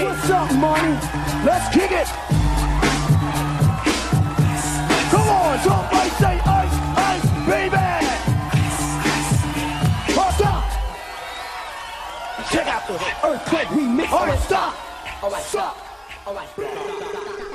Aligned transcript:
Hey, 0.00 0.06
what's 0.06 0.30
up, 0.30 0.50
money? 0.54 0.94
Let's 1.44 1.68
kick 1.74 1.90
it. 1.92 2.06
Come 5.10 5.28
on, 5.28 5.58
somebody 5.58 6.10
say 6.16 6.40
ice, 6.40 6.76
ice, 6.96 7.24
baby. 7.44 7.76
Oh, 10.16 10.30
stop. 10.38 10.64
Check 12.50 12.66
out 12.66 12.86
the 12.88 12.94
earthquake 13.28 13.68
remix. 13.68 14.10
All 14.10 14.26
right, 14.26 14.40
stop. 14.40 14.74
All 15.22 15.30
right, 15.30 15.42
stop. 15.42 15.76
All 16.26 16.34
right. 16.34 17.39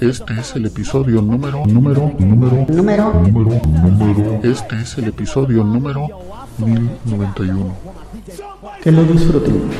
Este 0.00 0.32
es 0.40 0.56
el 0.56 0.66
episodio 0.66 1.22
número, 1.22 1.64
número, 1.66 2.12
número, 2.18 2.66
Número 2.68 3.12
número, 3.14 3.60
número. 3.66 4.40
Este 4.42 4.80
es 4.80 4.98
el 4.98 5.04
episodio 5.08 5.62
número 5.64 6.08
1091. 6.58 7.74
que 8.82 8.90
lo 8.92 9.04
disfruten. 9.04 9.70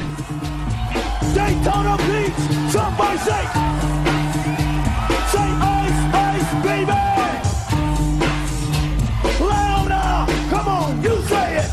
Daytona 1.35 1.97
Beach. 1.97 2.33
Somebody 2.71 3.19
say. 3.19 3.45
Say 5.33 5.51
ice, 5.61 6.01
ice, 6.15 6.53
baby. 6.63 6.99
Louder. 9.41 10.27
Come 10.51 10.69
on, 10.69 11.03
you 11.03 11.17
say 11.29 11.59
it. 11.59 11.71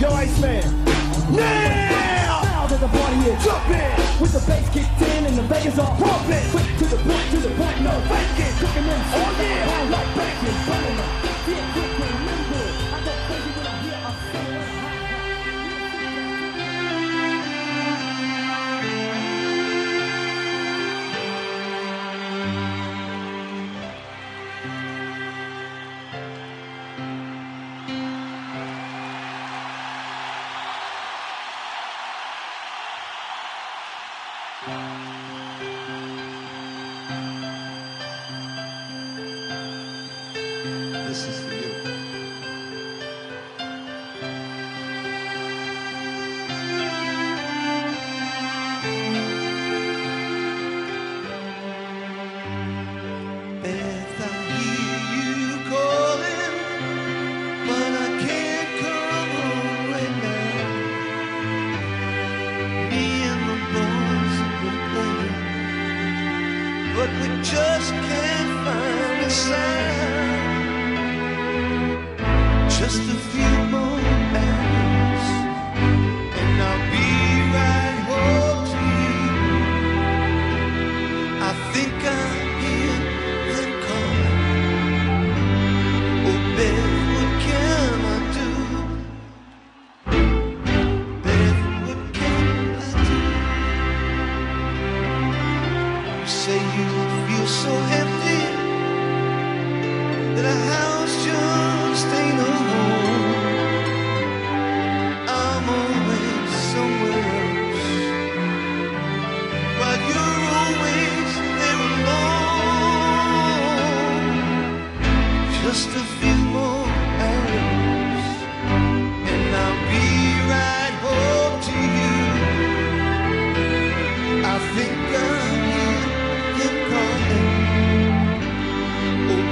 Yo, 0.00 0.08
Iceman. 0.10 0.84
Now. 1.30 2.42
Now 2.42 2.66
that 2.66 2.80
the 2.80 2.88
party 2.88 3.30
is 3.30 3.44
jumping. 3.44 4.20
With 4.20 4.32
the 4.32 4.40
bass 4.46 4.68
Vegas 5.48 5.78
are 5.78 5.96
pumping. 5.96 6.50
Quick 6.50 6.76
to 6.78 6.84
the 6.84 6.96
point, 6.96 7.30
to 7.30 7.36
the 7.38 7.48
point, 7.56 7.80
no 7.80 8.00
faking. 8.02 8.54
Cooking 8.58 8.84
them, 8.84 9.00
oh 9.14 9.38
yeah. 9.40 9.77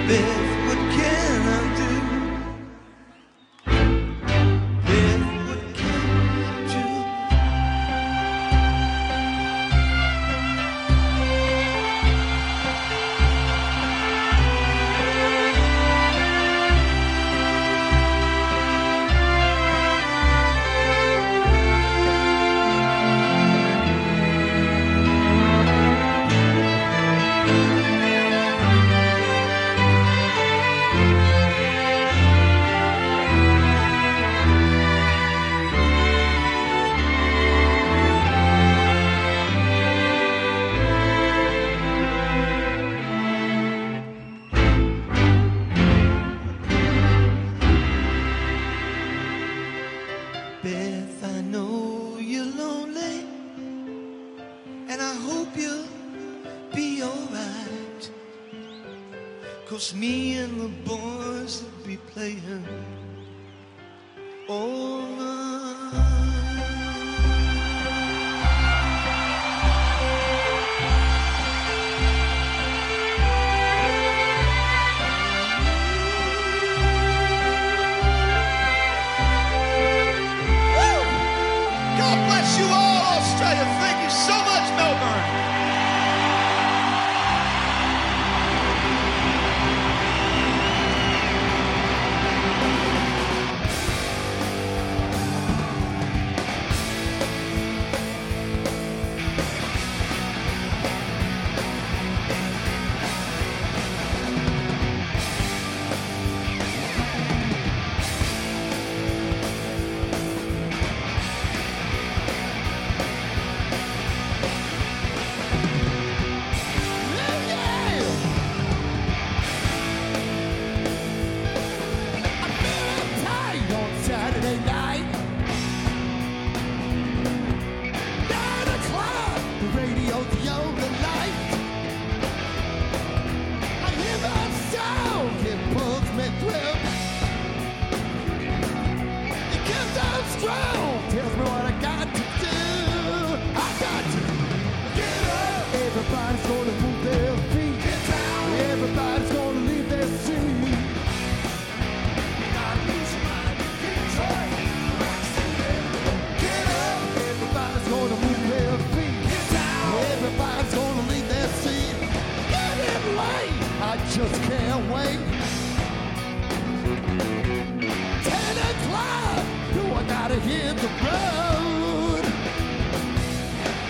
bit 0.06 0.46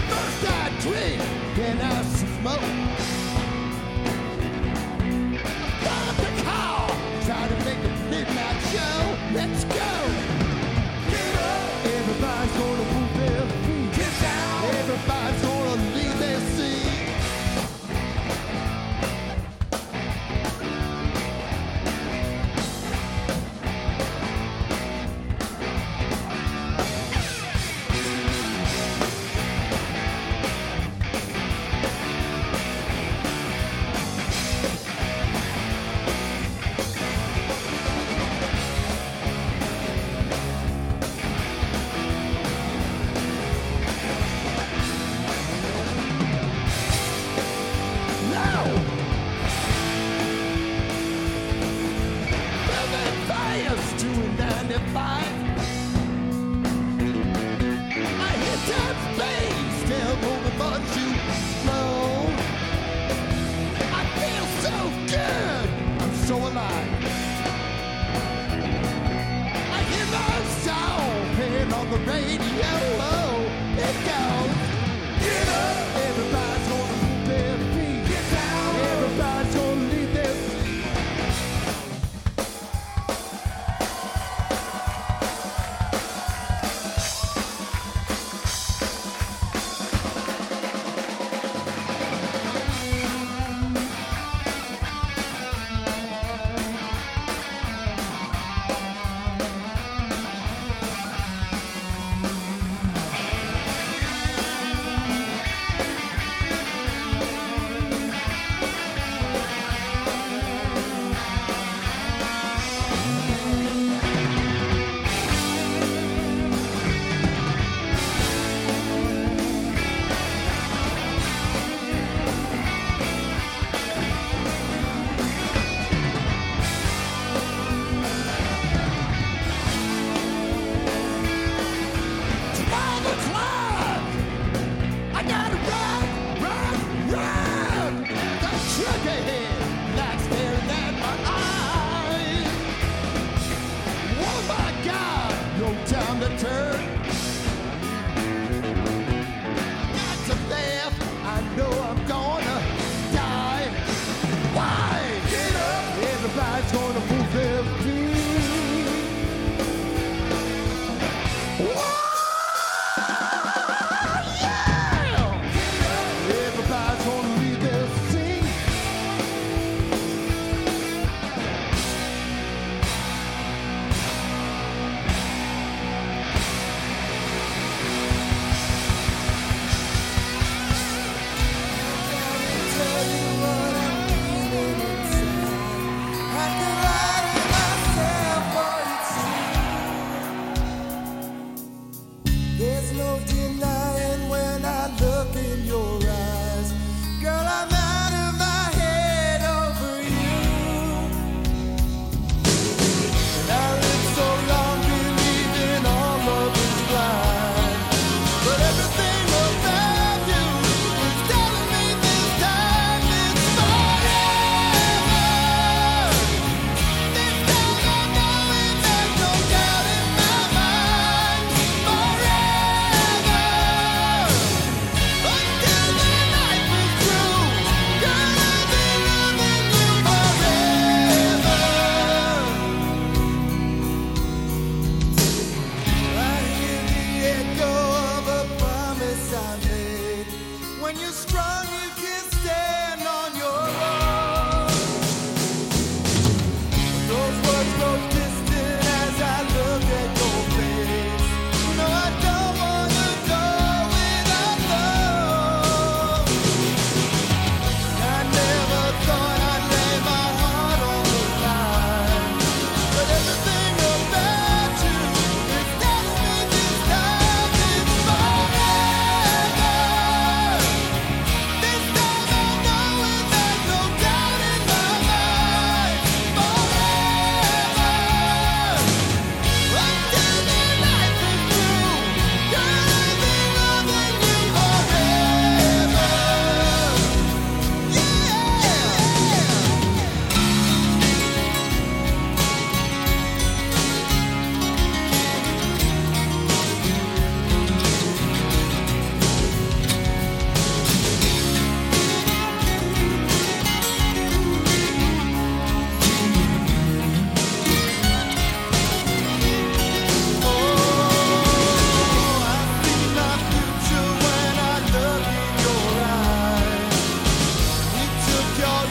First 0.09 0.45
I 0.47 0.71
drink, 0.81 1.21
then 1.57 1.81
I 1.81 2.03
smoke. 2.03 2.61
The 6.17 6.31
call, 6.45 6.89
to 7.49 7.57
make 7.65 7.79
a 7.79 7.89
midnight 8.09 8.61
show. 8.71 8.99
Let's 9.35 9.65
go. 9.65 9.76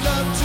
love 0.03 0.39
to 0.39 0.44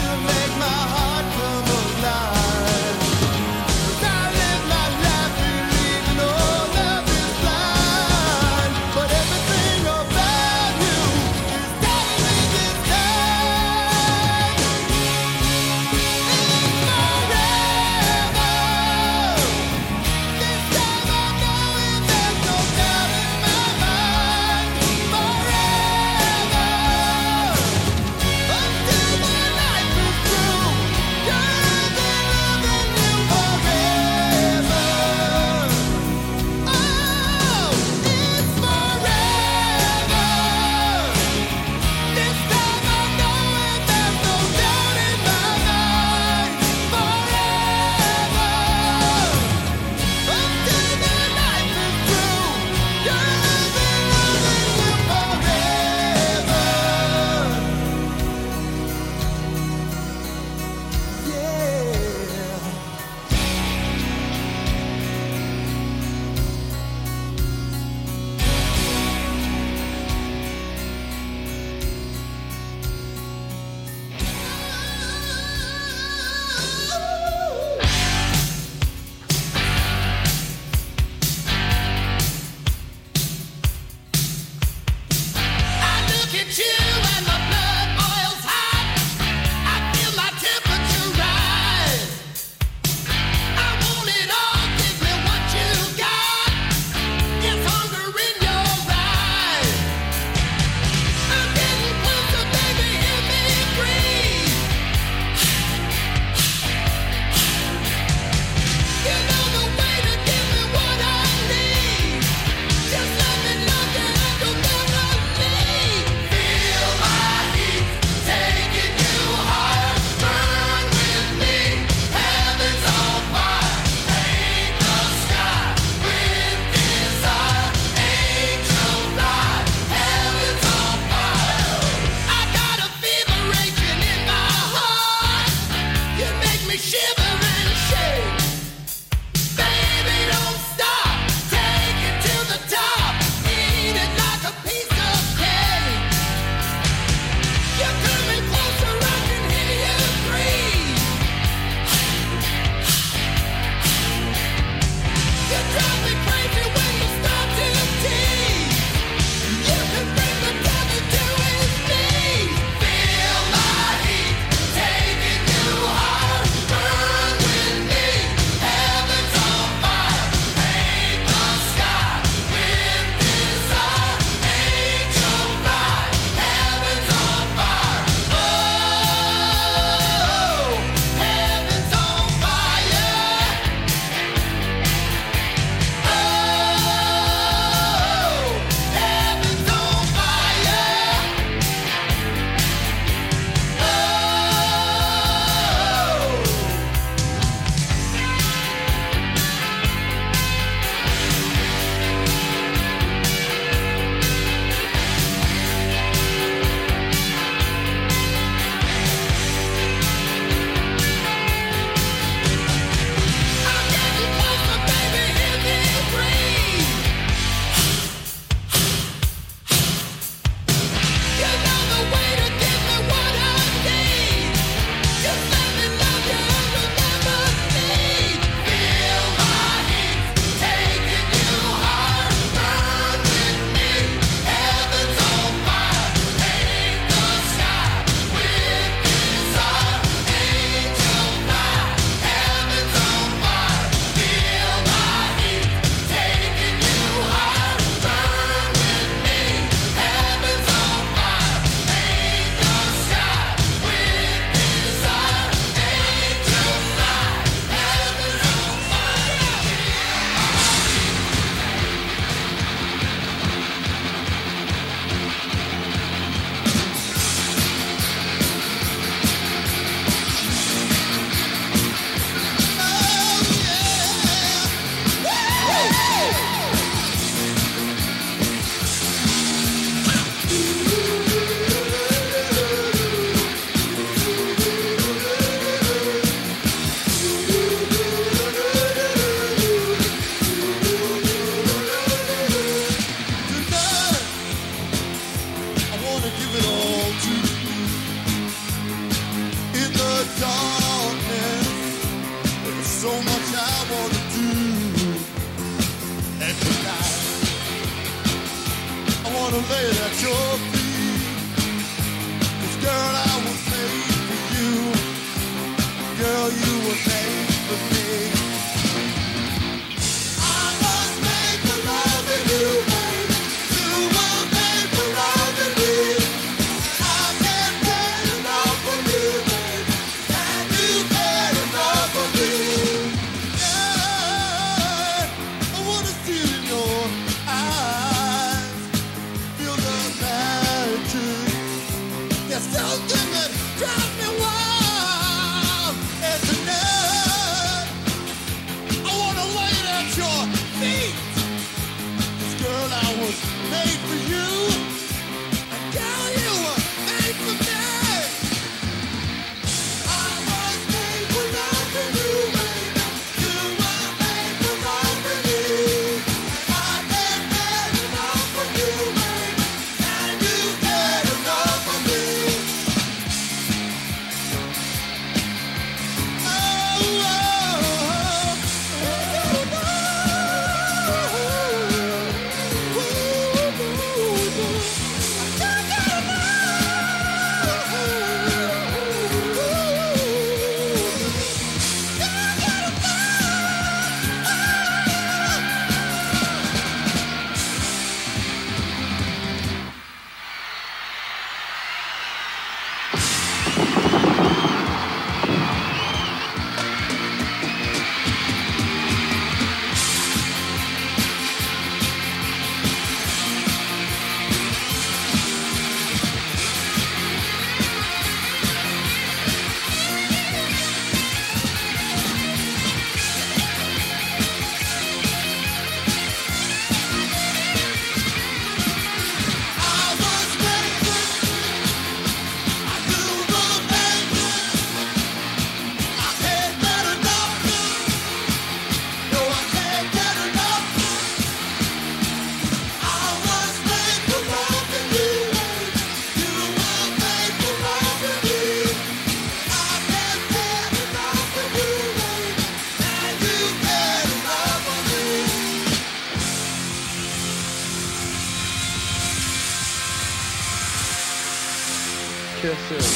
kisses. 462.61 463.09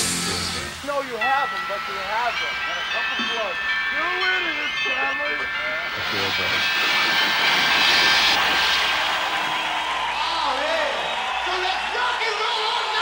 No, 0.89 1.03
you 1.05 1.17
have 1.21 1.49
them, 1.53 1.61
but 1.69 1.81
you 1.85 2.01
have 2.01 2.33
them. 2.33 2.55
And 2.65 2.81
a 2.81 2.85
cup 2.97 3.13
of 3.13 3.21
blood. 3.29 3.57
You're 3.93 4.41
it, 4.41 4.73
family, 4.89 5.37
I 5.37 6.01
feel 6.09 6.31
better. 6.41 6.61
Oh, 10.17 10.49
yeah. 10.65 11.45
So 11.45 11.53
let's 11.61 11.85
rock 11.93 12.21
and 12.25 12.37
roll 12.41 12.89
on. 12.89 12.94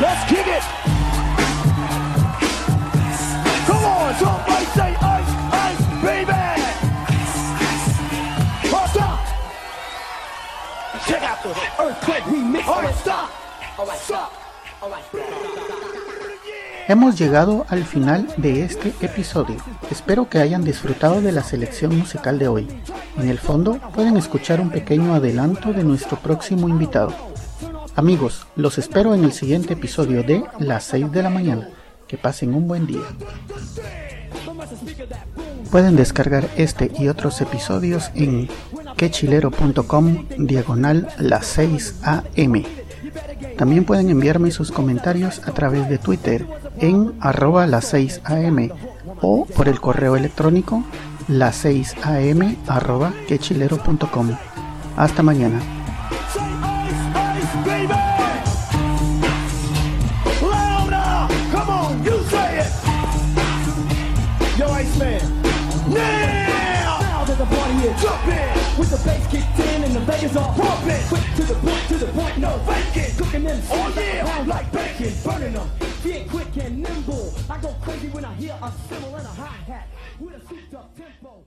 Let's 0.00 0.28
kick 0.28 0.46
it. 0.46 0.62
Come 3.66 3.84
on, 3.84 4.14
somebody 4.16 4.66
say 4.76 4.94
ice, 5.00 5.32
ice, 5.52 5.80
baby. 6.02 6.46
Check 11.06 11.22
out 11.22 11.40
the 11.42 11.50
earthquake 11.80 12.24
remix. 12.24 12.64
Stop. 12.96 13.30
All 13.78 13.86
right, 13.86 13.98
stop. 13.98 14.32
All 14.82 14.90
right. 14.90 15.04
Hemos 16.88 17.16
llegado 17.18 17.64
al 17.68 17.84
final 17.84 18.26
de 18.36 18.64
este 18.64 18.92
episodio. 19.00 19.56
Espero 19.90 20.28
que 20.28 20.38
hayan 20.38 20.64
disfrutado 20.64 21.20
de 21.20 21.32
la 21.32 21.42
selección 21.42 21.96
musical 21.96 22.38
de 22.38 22.48
hoy. 22.48 22.68
En 23.18 23.28
el 23.28 23.38
fondo 23.38 23.78
pueden 23.94 24.16
escuchar 24.16 24.60
un 24.60 24.70
pequeño 24.70 25.14
adelanto 25.14 25.72
de 25.72 25.84
nuestro 25.84 26.16
próximo 26.18 26.68
invitado. 26.68 27.35
Amigos, 27.96 28.46
los 28.56 28.76
espero 28.76 29.14
en 29.14 29.24
el 29.24 29.32
siguiente 29.32 29.72
episodio 29.72 30.22
de 30.22 30.44
Las 30.58 30.84
6 30.84 31.10
de 31.12 31.22
la 31.22 31.30
mañana. 31.30 31.70
Que 32.06 32.18
pasen 32.18 32.54
un 32.54 32.68
buen 32.68 32.86
día. 32.86 33.00
Pueden 35.70 35.96
descargar 35.96 36.46
este 36.58 36.92
y 36.98 37.08
otros 37.08 37.40
episodios 37.40 38.10
en 38.14 38.50
quechilero.com 38.98 40.26
diagonal 40.36 41.08
las 41.18 41.46
6 41.46 42.00
am. 42.02 42.62
También 43.56 43.84
pueden 43.86 44.10
enviarme 44.10 44.50
sus 44.50 44.70
comentarios 44.70 45.40
a 45.48 45.52
través 45.52 45.88
de 45.88 45.96
Twitter 45.96 46.46
en 46.78 47.14
arroba 47.18 47.66
las 47.66 47.86
6 47.86 48.20
am 48.24 48.68
o 49.22 49.46
por 49.46 49.68
el 49.70 49.80
correo 49.80 50.16
electrónico 50.16 50.84
las 51.28 51.56
6 51.56 51.94
am 52.02 52.56
arroba 52.68 53.14
quechilero.com. 53.26 54.36
Hasta 54.98 55.22
mañana. 55.22 55.85
Bass 69.06 69.26
kicked 69.30 69.58
in 69.58 69.84
and 69.84 69.94
the 69.94 70.00
Vegas 70.00 70.36
are 70.36 70.52
pumping. 70.54 71.02
Quick 71.08 71.26
to 71.36 71.44
the 71.44 71.54
point, 71.54 71.88
to 71.88 71.96
the 71.96 72.06
point, 72.06 72.38
no 72.38 72.58
faking. 72.66 73.16
Cooking 73.16 73.44
them 73.44 73.62
oh, 73.70 73.94
yeah. 73.96 74.26
around 74.26 74.48
like 74.48 74.70
bacon. 74.72 75.12
Burning 75.24 75.54
them. 75.54 75.70
Get 76.02 76.28
quick 76.28 76.56
and 76.56 76.82
nimble. 76.82 77.32
I 77.48 77.58
go 77.58 77.74
crazy 77.82 78.08
when 78.08 78.24
I 78.24 78.34
hear 78.34 78.58
a 78.60 78.72
cymbal 78.88 79.14
and 79.14 79.26
a 79.26 79.30
hi-hat. 79.30 79.88
With 80.18 80.34
a 80.34 80.40
souped 80.48 80.74
up 80.74 80.96
tempo. 80.96 81.44